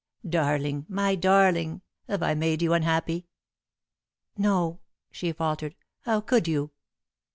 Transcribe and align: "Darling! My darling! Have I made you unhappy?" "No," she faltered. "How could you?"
"Darling! 0.27 0.87
My 0.89 1.13
darling! 1.13 1.83
Have 2.07 2.23
I 2.23 2.33
made 2.33 2.63
you 2.63 2.73
unhappy?" 2.73 3.27
"No," 4.35 4.79
she 5.11 5.31
faltered. 5.31 5.75
"How 6.05 6.21
could 6.21 6.47
you?" 6.47 6.71